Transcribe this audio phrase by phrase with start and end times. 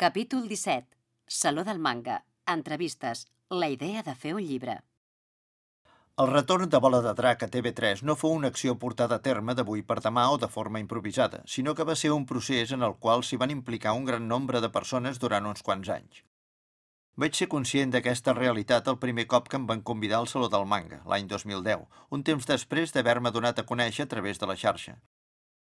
[0.00, 0.96] Capítol 17.
[1.26, 2.24] Saló del manga.
[2.46, 3.26] Entrevistes.
[3.50, 4.76] La idea de fer un llibre.
[6.22, 9.56] El retorn de Bola de Drac a TV3 no fou una acció portada a terme
[9.58, 12.94] d'avui per demà o de forma improvisada, sinó que va ser un procés en el
[13.06, 16.22] qual s'hi van implicar un gran nombre de persones durant uns quants anys.
[17.16, 20.68] Vaig ser conscient d'aquesta realitat el primer cop que em van convidar al Saló del
[20.74, 21.82] Manga, l'any 2010,
[22.14, 24.94] un temps després d'haver-me donat a conèixer a través de la xarxa.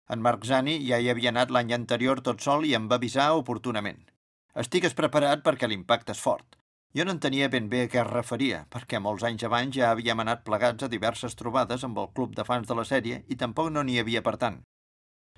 [0.08, 3.28] En Marc Zani ja hi havia anat l'any anterior tot sol i em va avisar
[3.36, 4.00] oportunament.
[4.60, 6.58] Estigues preparat perquè l'impacte és fort.
[6.92, 10.20] Jo no entenia ben bé a què es referia, perquè molts anys abans ja havíem
[10.20, 13.70] anat plegats a diverses trobades amb el club de fans de la sèrie i tampoc
[13.72, 14.58] no n'hi havia per tant.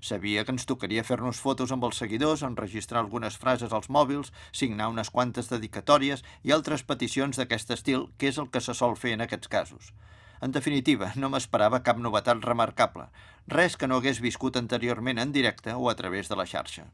[0.02, 4.90] Sabia que ens tocaria fer-nos fotos amb els seguidors, enregistrar algunes frases als mòbils, signar
[4.90, 9.14] unes quantes dedicatòries i altres peticions d'aquest estil, que és el que se sol fer
[9.14, 9.94] en aquests casos.
[10.42, 13.06] En definitiva, no m'esperava cap novetat remarcable,
[13.46, 16.90] res que no hagués viscut anteriorment en directe o a través de la xarxa.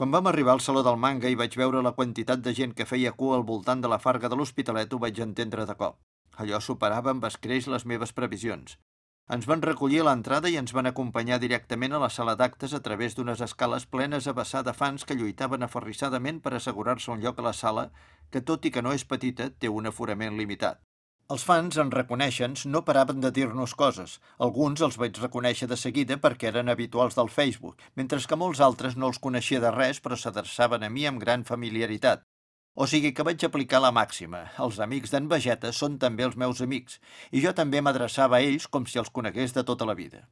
[0.00, 2.84] Quan vam arribar al Saló del Manga i vaig veure la quantitat de gent que
[2.88, 5.96] feia cua al voltant de la farga de l'Hospitalet, ho vaig entendre de cop.
[6.42, 8.74] Allò superava amb escreix les meves previsions.
[9.36, 12.82] Ens van recollir a l'entrada i ens van acompanyar directament a la sala d'actes a
[12.84, 17.40] través d'unes escales plenes a vessar de fans que lluitaven aferrissadament per assegurar-se un lloc
[17.40, 17.88] a la sala,
[18.30, 20.84] que tot i que no és petita, té un aforament limitat.
[21.34, 24.12] Els fans en reconeixen no paraven de dir-nos coses.
[24.46, 28.94] Alguns els vaig reconèixer de seguida perquè eren habituals del Facebook, mentre que molts altres
[28.94, 32.22] no els coneixia de res però s'adreçaven a mi amb gran familiaritat.
[32.76, 34.44] O sigui que vaig aplicar la màxima.
[34.62, 37.00] Els amics d'en Vegeta són també els meus amics,
[37.32, 40.28] i jo també m'adreçava a ells com si els conegués de tota la vida.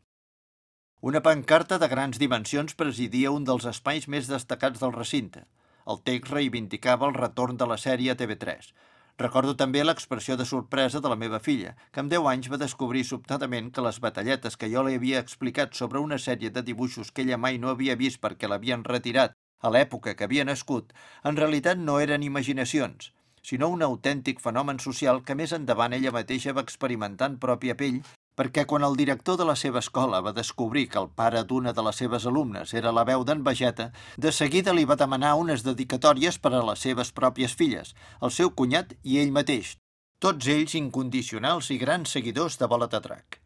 [1.00, 5.48] Una pancarta de grans dimensions presidia un dels espais més destacats del recinte.
[5.90, 8.70] El text reivindicava el retorn de la sèrie a TV3,
[9.16, 13.04] Recordo també l'expressió de sorpresa de la meva filla, que amb 10 anys va descobrir
[13.06, 17.22] sobtadament que les batalletes que jo li havia explicat sobre una sèrie de dibuixos que
[17.22, 20.90] ella mai no havia vist perquè l'havien retirat a l'època que havia nascut,
[21.22, 23.12] en realitat no eren imaginacions,
[23.50, 28.02] sinó un autèntic fenomen social que més endavant ella mateixa va experimentar en pròpia pell
[28.36, 31.84] perquè quan el director de la seva escola va descobrir que el pare d'una de
[31.86, 36.39] les seves alumnes era la veu d'en Vegeta, de seguida li va demanar unes dedicatòries
[36.39, 39.77] per a les seves pròpies filles, el seu cunyat i ell mateix,
[40.18, 43.40] tots ells incondicionals i grans seguidors de Bola de Drac.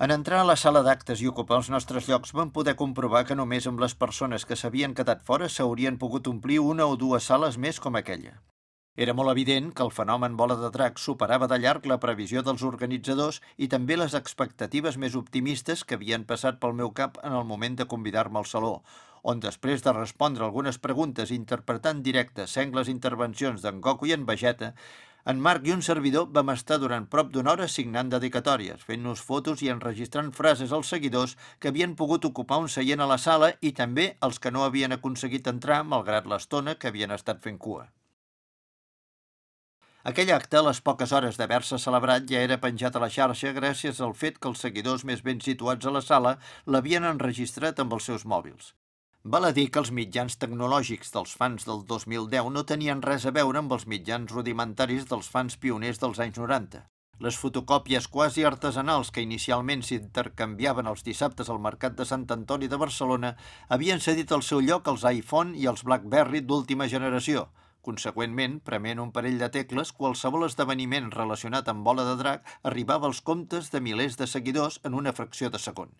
[0.00, 3.36] En entrar a la sala d'actes i ocupar els nostres llocs vam poder comprovar que
[3.36, 7.58] només amb les persones que s'havien quedat fora s'haurien pogut omplir una o dues sales
[7.60, 8.38] més com aquella.
[8.96, 12.64] Era molt evident que el fenomen bola de drac superava de llarg la previsió dels
[12.66, 17.46] organitzadors i també les expectatives més optimistes que havien passat pel meu cap en el
[17.46, 18.80] moment de convidar-me al saló,
[19.22, 24.72] on després de respondre algunes preguntes interpretant directes sengles intervencions d'en Goku i en Vegeta,
[25.30, 29.62] en Marc i un servidor vam estar durant prop d'una hora signant dedicatòries, fent-nos fotos
[29.62, 33.74] i enregistrant frases als seguidors que havien pogut ocupar un seient a la sala i
[33.76, 37.86] també els que no havien aconseguit entrar malgrat l'estona que havien estat fent cua.
[40.02, 43.98] Aquell acte, a les poques hores d'haver-se celebrat, ja era penjat a la xarxa gràcies
[44.00, 48.08] al fet que els seguidors més ben situats a la sala l'havien enregistrat amb els
[48.08, 48.72] seus mòbils.
[49.34, 53.34] Val a dir que els mitjans tecnològics dels fans del 2010 no tenien res a
[53.36, 56.86] veure amb els mitjans rudimentaris dels fans pioners dels anys 90.
[57.20, 62.80] Les fotocòpies quasi artesanals que inicialment s'intercanviaven els dissabtes al Mercat de Sant Antoni de
[62.80, 63.36] Barcelona
[63.68, 67.50] havien cedit el seu lloc als iPhone i als BlackBerry d'última generació,
[67.86, 73.22] Conseqüentment, prement un parell de tecles, qualsevol esdeveniment relacionat amb bola de drac arribava als
[73.30, 75.94] comptes de milers de seguidors en una fracció de segon.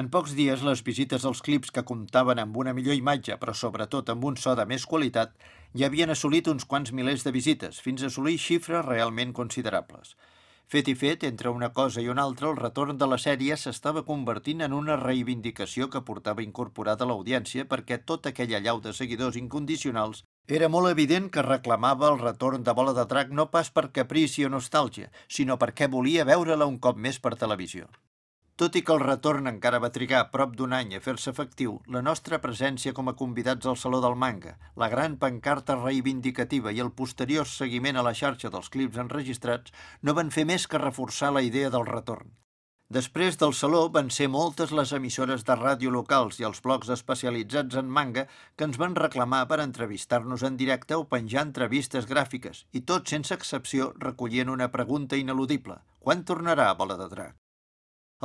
[0.00, 4.08] En pocs dies, les visites als clips que comptaven amb una millor imatge, però sobretot
[4.08, 5.34] amb un so de més qualitat,
[5.76, 10.16] ja havien assolit uns quants milers de visites, fins a assolir xifres realment considerables.
[10.72, 14.06] Fet i fet, entre una cosa i una altra, el retorn de la sèrie s'estava
[14.08, 20.24] convertint en una reivindicació que portava incorporada l'audiència perquè tota aquella llau de seguidors incondicionals
[20.48, 24.44] era molt evident que reclamava el retorn de Bola de Drac no pas per caprici
[24.44, 27.86] o nostàlgia, sinó perquè volia veure-la un cop més per televisió.
[28.56, 32.02] Tot i que el retorn encara va trigar prop d'un any a fer-se efectiu, la
[32.02, 36.92] nostra presència com a convidats al Saló del Manga, la gran pancarta reivindicativa i el
[36.92, 39.72] posterior seguiment a la xarxa dels clips enregistrats
[40.02, 42.41] no van fer més que reforçar la idea del retorn.
[42.92, 47.78] Després del Saló van ser moltes les emissores de ràdio locals i els blocs especialitzats
[47.80, 52.82] en manga que ens van reclamar per entrevistar-nos en directe o penjar entrevistes gràfiques, i
[52.90, 55.78] tots, sense excepció, recollien una pregunta ineludible.
[56.04, 57.32] Quan tornarà Bola de Drac?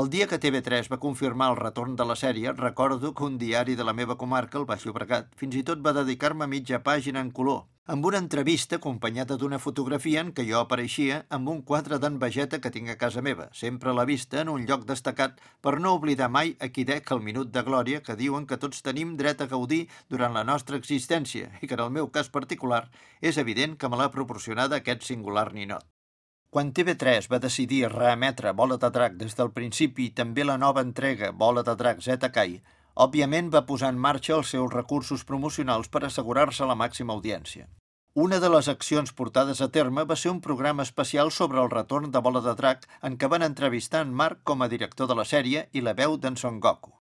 [0.04, 3.80] El dia que TV3 va confirmar el retorn de la sèrie, recordo que un diari
[3.80, 7.32] de la meva comarca, el Baix Llobregat, fins i tot va dedicar-me mitja pàgina en
[7.40, 12.18] color, amb una entrevista acompanyada d'una fotografia en què jo apareixia amb un quadre d'en
[12.20, 15.78] Vegeta que tinc a casa meva, sempre a la vista en un lloc destacat per
[15.80, 19.16] no oblidar mai a qui dec el minut de glòria que diuen que tots tenim
[19.22, 22.90] dret a gaudir durant la nostra existència i que en el meu cas particular
[23.22, 25.88] és evident que me l'ha proporcionat aquest singular ninot.
[26.52, 30.84] Quan TV3 va decidir reemetre Bola de Drac des del principi i també la nova
[30.84, 32.34] entrega Bola de Drac Zeta
[33.06, 37.68] òbviament va posar en marxa els seus recursos promocionals per assegurar-se la màxima audiència.
[38.26, 42.10] Una de les accions portades a terme va ser un programa especial sobre el retorn
[42.16, 45.26] de Bola de Drac en què van entrevistar en Marc com a director de la
[45.32, 46.96] sèrie i la veu d'en Son Goku.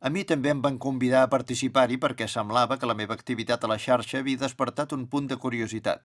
[0.00, 3.72] A mi també em van convidar a participar-hi perquè semblava que la meva activitat a
[3.72, 6.04] la xarxa havia despertat un punt de curiositat.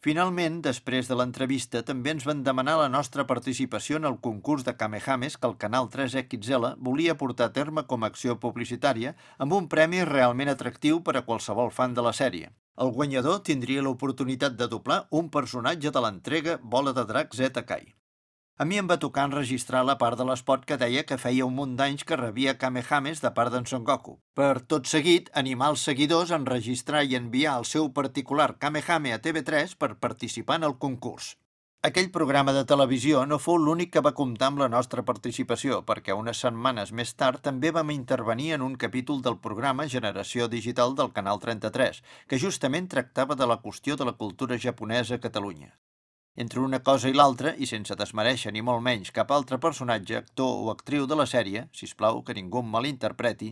[0.00, 4.72] Finalment, després de l'entrevista, també ens van demanar la nostra participació en el concurs de
[4.82, 9.68] Kamehames que el canal 3XL volia portar a terme com a acció publicitària amb un
[9.76, 12.48] premi realment atractiu per a qualsevol fan de la sèrie.
[12.80, 17.90] El guanyador tindria l'oportunitat de doblar un personatge de l'entrega Bola de Drac Z Kai.
[18.60, 21.54] A mi em va tocar enregistrar la part de l'espot que deia que feia un
[21.58, 24.18] munt d'anys que rebia Kamehames de part d'en Son Goku.
[24.36, 29.20] Per tot seguit, animar els seguidors a enregistrar i enviar el seu particular Kamehame a
[29.24, 31.30] TV3 per participar en el concurs.
[31.88, 36.12] Aquell programa de televisió no fou l'únic que va comptar amb la nostra participació, perquè
[36.22, 41.14] unes setmanes més tard també vam intervenir en un capítol del programa Generació Digital del
[41.16, 45.78] Canal 33, que justament tractava de la qüestió de la cultura japonesa a Catalunya.
[46.40, 50.62] Entre una cosa i l'altra, i sense desmereixer ni molt menys cap altre personatge, actor
[50.62, 53.50] o actriu de la sèrie, si plau que ningú em malinterpreti,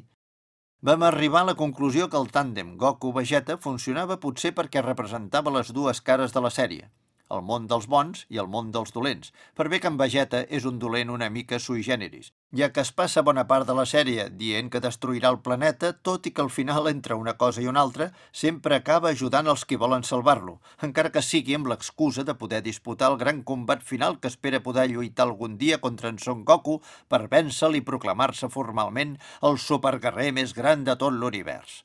[0.89, 6.01] vam arribar a la conclusió que el tàndem Goku-Vegeta funcionava potser perquè representava les dues
[6.09, 6.89] cares de la sèrie,
[7.35, 10.67] el món dels bons i el món dels dolents, per bé que en Vegeta és
[10.69, 14.29] un dolent una mica sui generis, ja que es passa bona part de la sèrie
[14.43, 17.83] dient que destruirà el planeta, tot i que al final, entre una cosa i una
[17.87, 20.59] altra, sempre acaba ajudant els qui volen salvar-lo,
[20.89, 24.89] encara que sigui amb l'excusa de poder disputar el gran combat final que espera poder
[24.93, 30.57] lluitar algun dia contra en Son Goku per vèncer-lo i proclamar-se formalment el superguerrer més
[30.57, 31.83] gran de tot l'univers.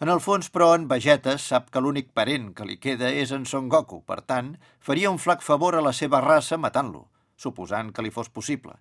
[0.00, 3.42] En el fons, però, en Vegeta sap que l'únic parent que li queda és en
[3.48, 7.02] Son Goku, per tant, faria un flac favor a la seva raça matant-lo,
[7.36, 8.78] suposant que li fos possible.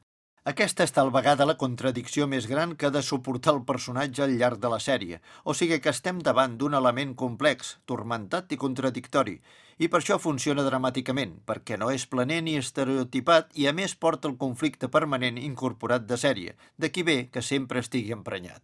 [0.52, 4.38] Aquesta és tal vegada la contradicció més gran que ha de suportar el personatge al
[4.40, 9.36] llarg de la sèrie, o sigui que estem davant d'un element complex, tormentat i contradictori,
[9.78, 14.32] i per això funciona dramàticament, perquè no és planer ni estereotipat i a més porta
[14.32, 18.64] el conflicte permanent incorporat de sèrie, d'aquí bé que sempre estigui emprenyat.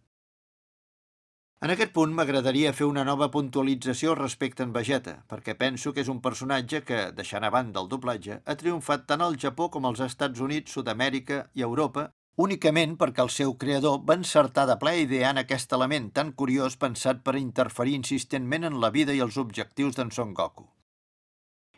[1.64, 6.10] En aquest punt m'agradaria fer una nova puntualització respecte en Vegeta, perquè penso que és
[6.12, 10.04] un personatge que, deixant a banda el doblatge, ha triomfat tant al Japó com als
[10.04, 15.40] Estats Units, Sud-amèrica i Europa, únicament perquè el seu creador va encertar de ple ideant
[15.40, 20.12] aquest element tan curiós pensat per interferir insistentment en la vida i els objectius d'en
[20.12, 20.68] Son Goku.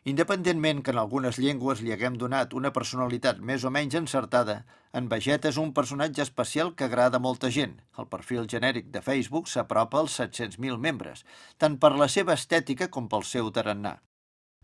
[0.04, 4.60] Independentment que en algunes llengües li haguem donat una personalitat més o menys encertada,
[4.94, 7.74] en Vegeta és un personatge especial que agrada a molta gent.
[7.98, 11.24] El perfil genèric de Facebook s'apropa als 700.000 membres,
[11.58, 13.98] tant per la seva estètica com pel seu tarannà.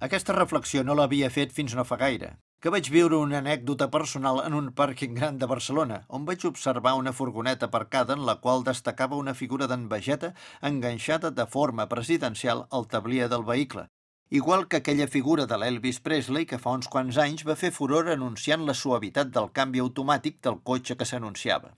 [0.00, 4.40] Aquesta reflexió no l'havia fet fins no fa gaire, que vaig viure una anècdota personal
[4.44, 8.64] en un pàrquing gran de Barcelona, on vaig observar una furgoneta aparcada en la qual
[8.64, 10.32] destacava una figura d'en Vegeta
[10.62, 13.88] enganxada de forma presidencial al tablier del vehicle,
[14.30, 18.10] igual que aquella figura de l'Elvis Presley que fa uns quants anys va fer furor
[18.12, 21.74] anunciant la suavitat del canvi automàtic del cotxe que s'anunciava.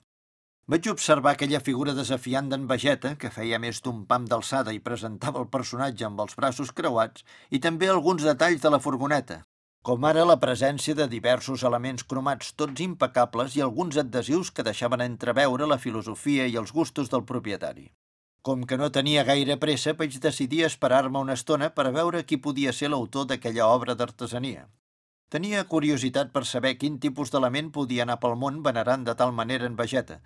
[0.66, 5.38] Vaig observar aquella figura desafiant d'en Vegeta, que feia més d'un pam d'alçada i presentava
[5.42, 9.44] el personatge amb els braços creuats, i també alguns detalls de la furgoneta,
[9.86, 15.04] com ara la presència de diversos elements cromats tots impecables i alguns adhesius que deixaven
[15.04, 17.86] entreveure la filosofia i els gustos del propietari.
[18.46, 22.36] Com que no tenia gaire pressa, vaig decidir esperar-me una estona per a veure qui
[22.44, 24.68] podia ser l'autor d'aquella obra d'artesania.
[25.34, 29.66] Tenia curiositat per saber quin tipus d'element podia anar pel món venerant de tal manera
[29.66, 30.20] en Vegeta,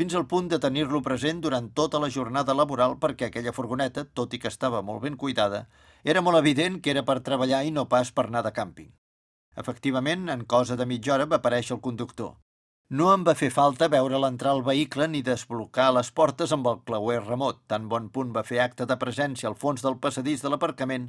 [0.00, 4.34] fins al punt de tenir-lo present durant tota la jornada laboral perquè aquella furgoneta, tot
[4.34, 5.68] i que estava molt ben cuidada,
[6.02, 8.90] era molt evident que era per treballar i no pas per anar de càmping.
[9.62, 12.34] Efectivament, en cosa de mitja hora va aparèixer el conductor.
[12.98, 16.80] No em va fer falta veure l'entrar al vehicle ni desblocar les portes amb el
[16.88, 17.60] clauer remot.
[17.70, 21.04] Tan bon punt va fer acte de presència al fons del passadís de l'aparcament,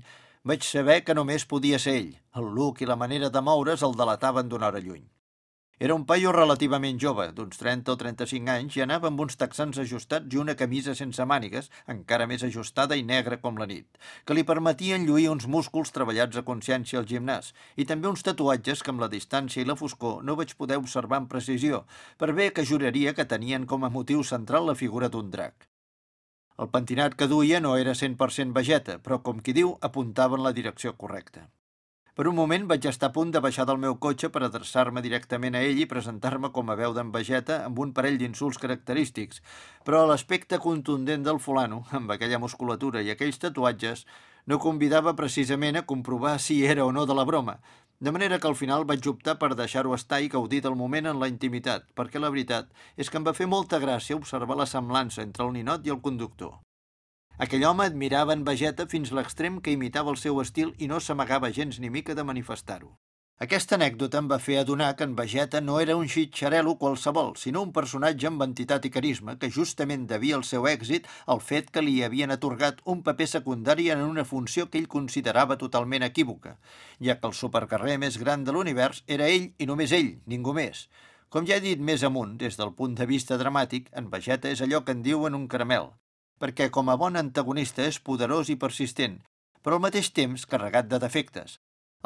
[0.52, 2.12] vaig saber que només podia ser ell.
[2.38, 5.08] El look i la manera de moure's el delataven d'una hora lluny.
[5.82, 9.80] Era un paio relativament jove, d'uns 30 o 35 anys, i anava amb uns texans
[9.82, 13.88] ajustats i una camisa sense mànigues, encara més ajustada i negra com la nit,
[14.22, 17.50] que li permetien lluir uns músculs treballats a consciència al gimnàs,
[17.82, 21.18] i també uns tatuatges que amb la distància i la foscor no vaig poder observar
[21.18, 21.82] amb precisió,
[22.22, 25.66] per bé que juraria que tenien com a motiu central la figura d'un drac.
[26.62, 30.54] El pentinat que duia no era 100% vegeta, però, com qui diu, apuntava en la
[30.62, 31.48] direcció correcta.
[32.12, 35.56] Per un moment vaig estar a punt de baixar del meu cotxe per adreçar-me directament
[35.56, 39.40] a ell i presentar-me com a veu d'en Vegeta amb un parell d'insults característics,
[39.88, 44.04] però l'aspecte contundent del fulano, amb aquella musculatura i aquells tatuatges,
[44.46, 47.62] no convidava precisament a comprovar si era o no de la broma,
[48.02, 51.22] de manera que al final vaig optar per deixar-ho estar i gaudir del moment en
[51.22, 55.24] la intimitat, perquè la veritat és que em va fer molta gràcia observar la semblança
[55.24, 56.60] entre el ninot i el conductor.
[57.42, 61.50] Aquell home admirava en Vegeta fins l'extrem que imitava el seu estil i no s'amagava
[61.50, 62.92] gens ni mica de manifestar-ho.
[63.42, 67.64] Aquesta anècdota em va fer adonar que en Vegeta no era un xitxarelo qualsevol, sinó
[67.66, 71.82] un personatge amb entitat i carisma que justament devia el seu èxit al fet que
[71.82, 76.60] li havien atorgat un paper secundari en una funció que ell considerava totalment equívoca,
[77.02, 80.86] ja que el supercarrer més gran de l'univers era ell i només ell, ningú més.
[81.34, 84.62] Com ja he dit més amunt, des del punt de vista dramàtic, en Vegeta és
[84.62, 85.90] allò que en diuen un caramel,
[86.42, 89.20] perquè com a bon antagonista és poderós i persistent,
[89.62, 91.60] però al mateix temps carregat de defectes,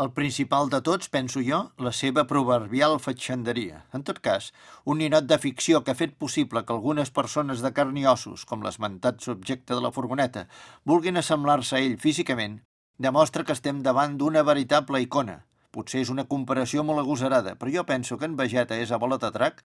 [0.03, 3.77] el principal de tots, penso jo, la seva proverbial fatxanderia.
[3.95, 4.49] En tot cas,
[4.83, 8.43] un ninot de ficció que ha fet possible que algunes persones de carn i ossos,
[8.43, 10.49] com l'esmentat subjecte de la furgoneta,
[10.83, 12.59] vulguin assemblar-se a ell físicament,
[13.07, 15.45] demostra que estem davant d'una veritable icona.
[15.71, 19.15] Potser és una comparació molt agosarada, però jo penso que en Vegeta és a bola
[19.23, 19.63] de drac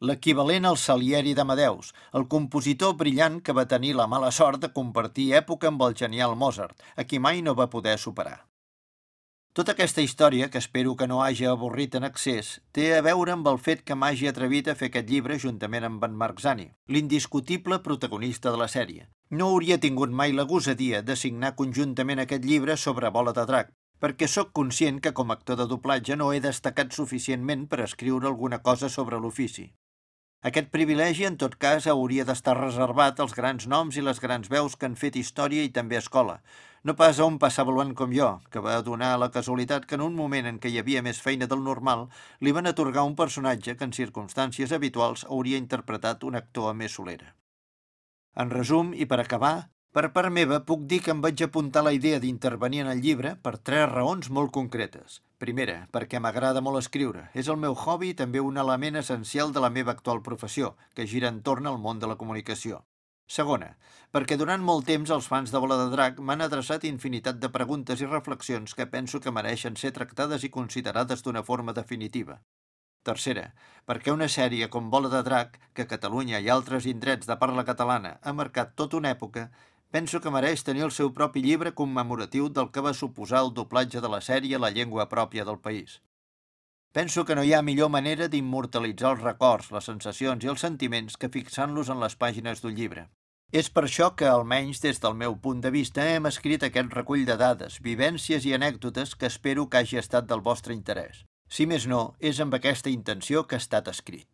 [0.00, 5.32] l'equivalent al Salieri d'Amadeus, el compositor brillant que va tenir la mala sort de compartir
[5.40, 8.44] època amb el genial Mozart, a qui mai no va poder superar.
[9.58, 13.48] Tota aquesta història, que espero que no hagi avorrit en excés, té a veure amb
[13.50, 17.80] el fet que m'hagi atrevit a fer aquest llibre juntament amb en Marc Zani, l'indiscutible
[17.82, 19.08] protagonista de la sèrie.
[19.30, 23.74] No hauria tingut mai la gosadia de signar conjuntament aquest llibre sobre Bola de Drac,
[23.98, 28.30] perquè sóc conscient que com a actor de doblatge no he destacat suficientment per escriure
[28.30, 29.72] alguna cosa sobre l'ofici.
[30.46, 34.76] Aquest privilegi, en tot cas, hauria d'estar reservat als grans noms i les grans veus
[34.78, 36.36] que han fet història i també escola,
[36.86, 40.14] no pas a un passavaluant com jo, que va donar la casualitat que en un
[40.14, 42.06] moment en què hi havia més feina del normal,
[42.38, 46.94] li van atorgar un personatge que en circumstàncies habituals hauria interpretat un actor a més
[46.94, 47.34] solera.
[48.38, 49.56] En resum, i per acabar,
[49.90, 53.34] per part meva puc dir que em vaig apuntar la idea d'intervenir en el llibre
[53.42, 55.18] per tres raons molt concretes.
[55.38, 57.28] Primera, perquè m'agrada molt escriure.
[57.40, 61.06] És el meu hobby i també un element essencial de la meva actual professió, que
[61.06, 62.80] gira entorn al món de la comunicació.
[63.28, 63.68] Segona,
[64.10, 68.02] perquè durant molt temps els fans de Bola de Drac m'han adreçat infinitat de preguntes
[68.02, 72.40] i reflexions que penso que mereixen ser tractades i considerades d'una forma definitiva.
[73.06, 73.52] Tercera,
[73.86, 78.16] perquè una sèrie com Bola de Drac, que Catalunya i altres indrets de parla catalana
[78.22, 79.50] ha marcat tota una època,
[79.90, 84.02] penso que mereix tenir el seu propi llibre commemoratiu del que va suposar el doblatge
[84.04, 86.00] de la sèrie la llengua pròpia del país.
[86.92, 91.16] Penso que no hi ha millor manera d'immortalitzar els records, les sensacions i els sentiments
[91.16, 93.08] que fixant-los en les pàgines d'un llibre.
[93.52, 97.24] És per això que, almenys des del meu punt de vista, hem escrit aquest recull
[97.28, 101.24] de dades, vivències i anècdotes que espero que hagi estat del vostre interès.
[101.48, 104.28] Si més no, és amb aquesta intenció que ha estat escrit.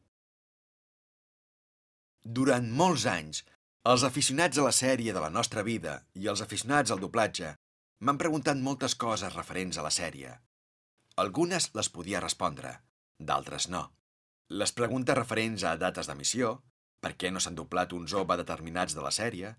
[2.24, 3.44] Durant molts anys,
[3.92, 7.50] els aficionats a la sèrie de la nostra vida i els aficionats al doblatge
[8.00, 10.30] m'han preguntat moltes coses referents a la sèrie.
[11.20, 12.70] Algunes les podia respondre,
[13.18, 13.82] d'altres no.
[14.48, 16.54] Les preguntes referents a dates d'emissió,
[17.04, 19.52] per què no s'han doblat uns OVA determinats de la sèrie,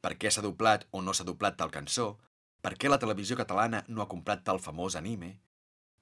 [0.00, 2.06] per què s'ha doblat o no s'ha doblat tal cançó,
[2.62, 5.40] per què la televisió catalana no ha comprat tal famós anime...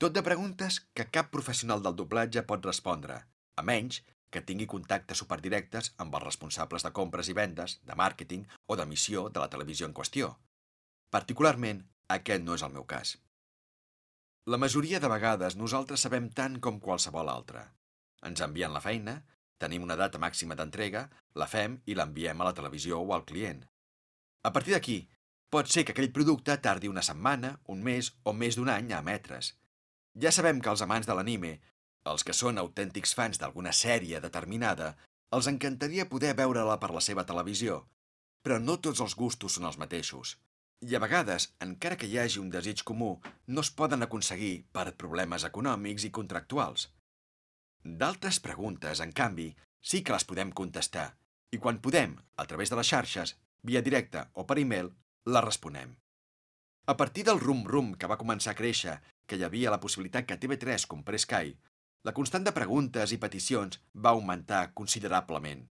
[0.00, 3.18] Tot de preguntes que cap professional del doblatge pot respondre,
[3.56, 3.99] a menys
[4.30, 9.28] que tingui contactes superdirectes amb els responsables de compres i vendes, de màrqueting o d'emissió
[9.28, 10.37] de la televisió en qüestió.
[11.10, 13.16] Particularment, aquest no és el meu cas.
[14.46, 17.66] La majoria de vegades nosaltres sabem tant com qualsevol altre.
[18.26, 19.20] Ens envien la feina,
[19.60, 21.04] Tenim una data màxima d'entrega,
[21.37, 23.60] la fem i l'enviem a la televisió o al client.
[24.49, 25.02] A partir d'aquí,
[25.52, 29.02] pot ser que aquell producte tardi una setmana, un mes o més d'un any a
[29.04, 29.52] emetre's.
[30.22, 31.58] Ja sabem que els amants de l'anime,
[32.09, 34.95] els que són autèntics fans d'alguna sèrie determinada,
[35.37, 37.83] els encantaria poder veure-la per la seva televisió,
[38.42, 40.38] però no tots els gustos són els mateixos.
[40.80, 43.11] I a vegades, encara que hi hagi un desig comú,
[43.47, 46.88] no es poden aconseguir per problemes econòmics i contractuals.
[47.85, 51.11] D'altres preguntes, en canvi, sí que les podem contestar
[51.50, 53.35] i quan podem, a través de les xarxes,
[53.66, 54.92] via directa o per e-mail,
[55.26, 55.97] la responem.
[56.87, 60.38] A partir del rum-rum que va començar a créixer, que hi havia la possibilitat que
[60.42, 61.57] TV3 comprés Sky,
[62.07, 65.66] la constant de preguntes i peticions va augmentar considerablement.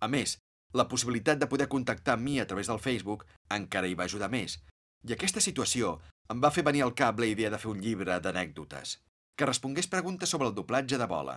[0.00, 0.36] A més,
[0.76, 4.30] la possibilitat de poder contactar amb mi a través del Facebook encara hi va ajudar
[4.30, 4.58] més,
[5.06, 5.96] i aquesta situació
[6.32, 8.96] em va fer venir al cap la idea de fer un llibre d'anècdotes
[9.36, 11.36] que respongués preguntes sobre el doblatge de bola.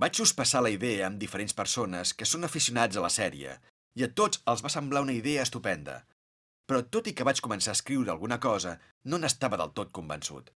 [0.00, 3.54] Vaig sospeçar la idea amb diferents persones que són aficionats a la sèrie
[3.94, 6.00] i a tots els va semblar una idea estupenda.
[6.66, 10.50] Però tot i que vaig començar a escriure alguna cosa, no n'estava del tot convençut.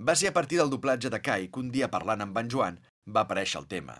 [0.00, 2.80] Va ser a partir del doblatge de Kai que un dia parlant amb en Joan
[3.06, 3.94] va aparèixer el tema.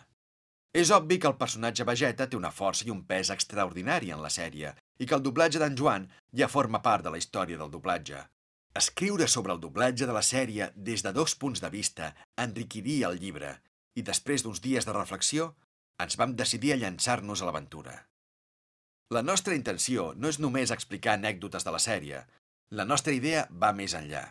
[0.75, 4.31] És obvi que el personatge Vegeta té una força i un pes extraordinari en la
[4.37, 6.09] sèrie i que el doblatge d'en Joan
[6.41, 8.25] ja forma part de la història del doblatge.
[8.75, 12.11] Escriure sobre el doblatge de la sèrie des de dos punts de vista
[12.47, 13.53] enriquiria el llibre
[13.95, 15.53] i després d'uns dies de reflexió
[16.03, 17.95] ens vam decidir a llançar-nos a l'aventura.
[19.15, 22.25] La nostra intenció no és només explicar anècdotes de la sèrie.
[22.75, 24.25] La nostra idea va més enllà.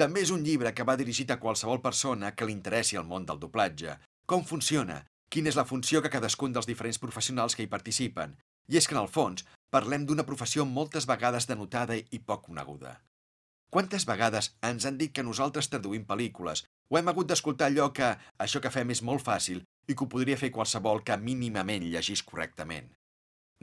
[0.00, 3.26] També és un llibre que va dirigit a qualsevol persona que li interessi el món
[3.28, 7.68] del doblatge, com funciona, quina és la funció que cadascun dels diferents professionals que hi
[7.74, 8.32] participen,
[8.72, 12.94] i és que, en el fons, parlem d'una professió moltes vegades denotada i poc coneguda.
[13.68, 18.08] Quantes vegades ens han dit que nosaltres traduïm pel·lícules o hem hagut d'escoltar allò que
[18.46, 22.24] això que fem és molt fàcil i que ho podria fer qualsevol que mínimament llegís
[22.24, 22.88] correctament.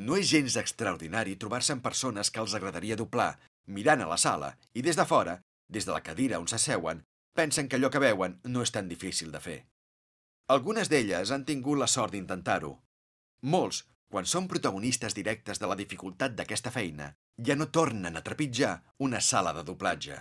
[0.06, 3.34] No és gens extraordinari trobar-se amb persones que els agradaria doblar,
[3.66, 5.40] mirant a la sala i des de fora,
[5.70, 7.04] des de la cadira on s'asseuen,
[7.38, 9.60] pensen que allò que veuen no és tan difícil de fer.
[10.48, 12.72] Algunes d'elles han tingut la sort d'intentar-ho.
[13.54, 17.12] Molts, quan són protagonistes directes de la dificultat d'aquesta feina,
[17.50, 20.18] ja no tornen a trepitjar una sala de doblatge.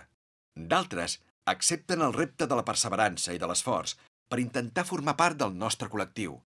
[0.57, 3.95] D'altres accepten el repte de la perseverança i de l'esforç
[4.29, 6.41] per intentar formar part del nostre col·lectiu,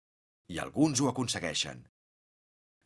[0.53, 1.87] i alguns ho aconsegueixen.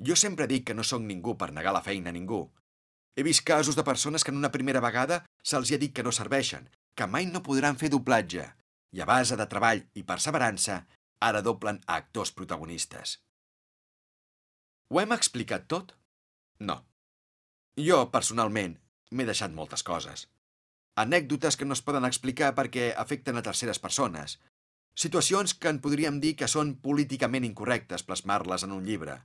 [0.06, 2.44] Jo sempre dic que no sóc ningú per negar la feina a ningú.
[3.16, 6.12] He vist casos de persones que en una primera vegada se'ls ha dit que no
[6.12, 8.47] serveixen, que mai no podran fer doblatge,
[8.94, 10.80] i a base de treball i perseverança,
[11.21, 13.18] ara doblen a actors protagonistes.
[14.90, 15.94] Ho hem explicat tot?
[16.61, 16.83] No.
[17.78, 18.76] Jo, personalment,
[19.11, 20.28] m'he deixat moltes coses.
[21.02, 24.38] Anècdotes que no es poden explicar perquè afecten a terceres persones.
[24.94, 29.16] Situacions que en podríem dir que són políticament incorrectes plasmar-les en un llibre.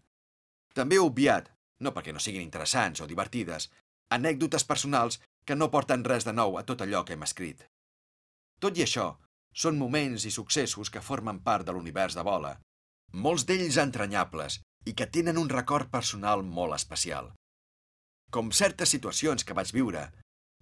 [0.73, 3.69] També he obviat, no perquè no siguin interessants o divertides,
[4.09, 7.65] anècdotes personals que no porten res de nou a tot allò que hem escrit.
[8.59, 9.13] Tot i això,
[9.53, 12.57] són moments i successos que formen part de l'univers de Bola,
[13.13, 17.31] molts d'ells entranyables i que tenen un record personal molt especial.
[18.29, 20.03] Com certes situacions que vaig viure,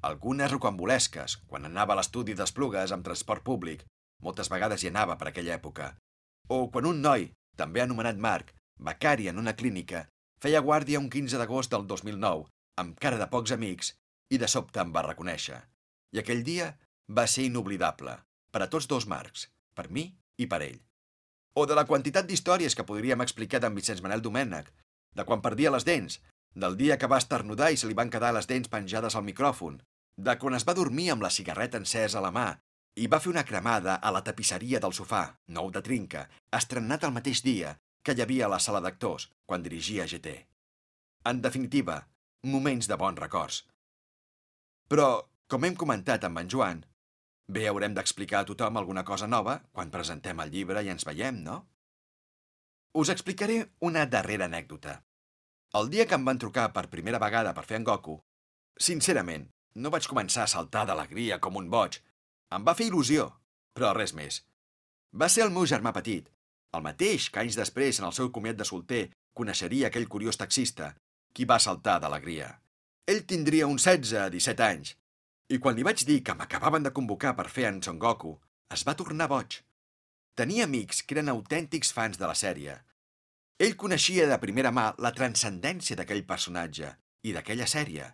[0.07, 3.83] algunes rocambolesques, quan anava a l'estudi d'Esplugues amb transport públic,
[4.23, 5.91] moltes vegades hi anava per aquella època,
[6.47, 10.05] o quan un noi, també anomenat Marc, becari en una clínica,
[10.43, 12.45] feia guàrdia un 15 d'agost del 2009,
[12.81, 13.93] amb cara de pocs amics,
[14.29, 15.59] i de sobte em va reconèixer.
[16.13, 16.71] I aquell dia
[17.19, 18.13] va ser inoblidable,
[18.51, 20.79] per a tots dos marcs, per mi i per ell.
[21.57, 24.69] O de la quantitat d'històries que podríem explicar d'en Vicenç Manel Domènech,
[25.17, 26.19] de quan perdia les dents,
[26.53, 29.81] del dia que va esternudar i se li van quedar les dents penjades al micròfon,
[30.17, 32.47] de quan es va dormir amb la cigarreta encesa a la mà
[32.97, 35.23] i va fer una cremada a la tapisseria del sofà,
[35.53, 36.23] nou de trinca,
[36.59, 37.75] estrenat el mateix dia
[38.07, 40.37] que hi havia a la sala d'actors, quan dirigia GT.
[41.27, 42.05] En definitiva,
[42.55, 43.63] moments de bons records.
[44.87, 45.09] Però,
[45.51, 46.85] com hem comentat amb en Joan,
[47.47, 51.37] Bé, haurem d'explicar a tothom alguna cosa nova quan presentem el llibre i ens veiem,
[51.45, 51.61] no?
[53.01, 54.97] Us explicaré una darrera anècdota.
[55.79, 58.17] El dia que em van trucar per primera vegada per fer en Goku,
[58.89, 62.01] sincerament, no vaig començar a saltar d'alegria com un boig.
[62.51, 63.29] Em va fer il·lusió,
[63.75, 64.41] però res més.
[65.15, 66.27] Va ser el meu germà petit,
[66.75, 69.03] el mateix que anys després, en el seu comiat de solter,
[69.37, 70.93] coneixeria aquell curiós taxista,
[71.33, 72.49] qui va saltar d'alegria.
[73.07, 74.95] Ell tindria uns 16-17 anys
[75.53, 78.33] i quan li vaig dir que m'acabaven de convocar per fer en Son Goku,
[78.73, 79.61] es va tornar boig.
[80.35, 82.75] Tenia amics que eren autèntics fans de la sèrie.
[83.63, 86.91] Ell coneixia de primera mà la transcendència d'aquell personatge
[87.23, 88.09] i d'aquella sèrie.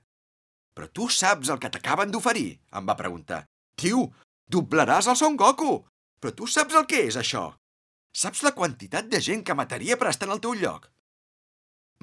[0.78, 2.60] Però tu saps el que t'acaben d'oferir?
[2.78, 3.44] Em va preguntar.
[3.76, 4.06] Tio,
[4.46, 5.74] doblaràs el Son Goku!
[6.22, 7.50] Però tu saps el que és, això?
[8.13, 10.84] Saps la quantitat de gent que mataria per estar en el teu lloc?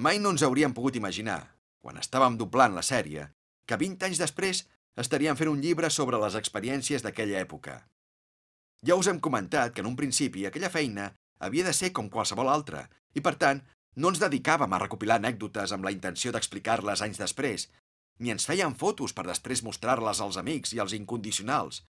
[0.02, 1.38] Mai no ens hauríem pogut imaginar,
[1.78, 3.28] quan estàvem doblant la sèrie,
[3.62, 4.64] que 20 anys després
[4.98, 7.76] estaríem fent un llibre sobre les experiències d'aquella època.
[8.82, 12.50] Ja us hem comentat que en un principi aquella feina havia de ser com qualsevol
[12.50, 13.62] altra i, per tant,
[13.94, 17.68] no ens dedicàvem a recopilar anècdotes amb la intenció d'explicar-les anys després,
[18.18, 21.84] ni ens feien fotos per després mostrar-les als amics i als incondicionals,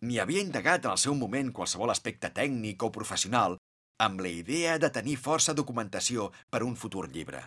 [0.00, 3.60] ni havia indagat en el seu moment qualsevol aspecte tècnic o professional
[3.98, 7.42] amb la idea de tenir força documentació per un futur llibre.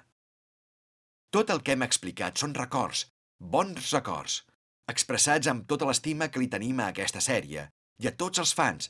[1.29, 3.05] Tot el que hem explicat són records,
[3.37, 4.41] bons records,
[4.89, 7.67] expressats amb tota l'estima que li tenim a aquesta sèrie
[8.01, 8.89] i a tots els fans,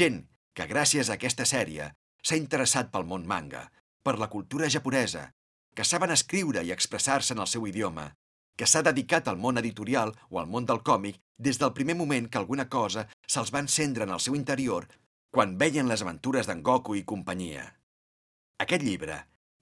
[0.00, 0.24] gent
[0.58, 3.68] que gràcies a aquesta sèrie s'ha interessat pel món manga,
[4.02, 5.28] per la cultura japonesa,
[5.76, 8.10] que saben escriure i expressar-se en el seu idioma,
[8.58, 12.26] que s'ha dedicat al món editorial o al món del còmic des del primer moment
[12.26, 14.88] que alguna cosa se'ls va encendre en el seu interior
[15.34, 17.64] quan veien les aventures d'en Goku i companyia.
[18.64, 19.18] Aquest llibre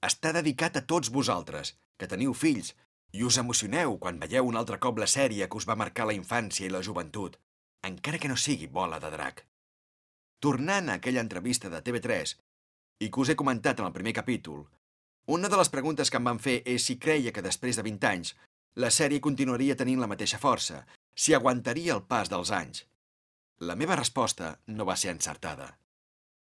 [0.08, 2.74] està dedicat a tots vosaltres, que teniu fills,
[3.12, 6.16] i us emocioneu quan veieu un altre cop la sèrie que us va marcar la
[6.16, 7.36] infància i la joventut,
[7.90, 9.44] encara que no sigui bola de drac.
[10.40, 12.34] Tornant a aquella entrevista de TV3,
[13.00, 14.66] i que us he comentat en el primer capítol,
[15.26, 18.10] una de les preguntes que em van fer és si creia que després de 20
[18.10, 18.34] anys
[18.76, 20.84] la sèrie continuaria tenint la mateixa força,
[21.16, 22.84] si aguantaria el pas dels anys.
[23.58, 25.78] La meva resposta no va ser encertada.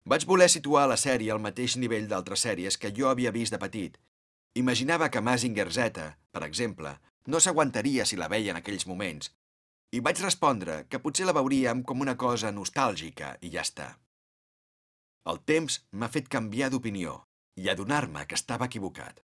[0.04, 3.60] Vaig voler situar la sèrie al mateix nivell d'altres sèries que jo havia vist de
[3.62, 3.96] petit.
[4.56, 6.92] Imaginava que Mazinger Z, per exemple,
[7.28, 9.32] no s'aguantaria si la veia en aquells moments,
[9.96, 13.90] i vaig respondre que potser la veuríem com una cosa nostàlgica i ja està.
[15.32, 17.16] El temps m'ha fet canviar d'opinió
[17.56, 19.24] i adonar-me que estava equivocat.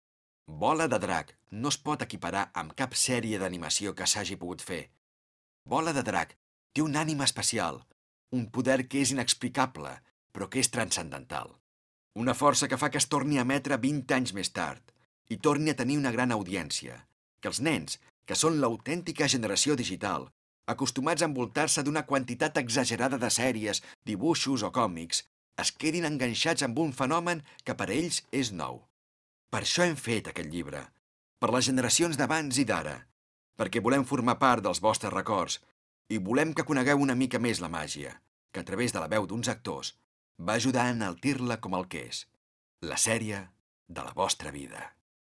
[0.48, 4.84] Bola de drac no es pot equiparar amb cap sèrie d'animació que s'hagi pogut fer.
[5.68, 6.38] Bola de drac
[6.72, 7.82] té un ànima especial,
[8.30, 9.94] un poder que és inexplicable,
[10.32, 11.54] però que és transcendental.
[12.18, 14.92] Una força que fa que es torni a emetre 20 anys més tard
[15.28, 16.96] i torni a tenir una gran audiència,
[17.40, 20.28] que els nens, que són l'autèntica generació digital,
[20.68, 25.24] acostumats a envoltar-se d'una quantitat exagerada de sèries, dibuixos o còmics,
[25.62, 28.82] es quedin enganxats amb un fenomen que per a ells és nou.
[29.48, 30.84] Per això hem fet aquest llibre,
[31.40, 32.98] per les generacions d'abans i d'ara,
[33.58, 35.58] perquè volem formar part dels vostres records
[36.08, 38.14] i volem que conegueu una mica més la màgia,
[38.52, 39.94] que a través de la veu d'uns actors
[40.40, 42.24] va ajudar a enaltir-la com el que és,
[42.80, 43.42] la sèrie
[43.88, 44.97] de la vostra vida.